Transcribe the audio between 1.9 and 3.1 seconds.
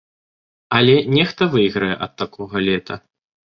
ад такога лета.